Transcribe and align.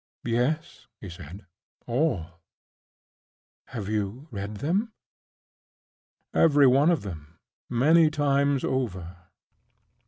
"Yes," 0.25 0.87
he 0.99 1.11
said; 1.11 1.45
"all." 1.85 2.41
"Have 3.65 3.87
you 3.87 4.27
read 4.31 4.55
them?" 4.55 4.93
"Every 6.33 6.65
one 6.65 6.89
of 6.89 7.03
them—many 7.03 8.09
times 8.09 8.63
over." 8.63 9.17